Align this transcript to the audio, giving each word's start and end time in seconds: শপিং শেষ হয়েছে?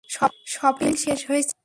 শপিং 0.53 0.91
শেষ 1.03 1.19
হয়েছে? 1.29 1.53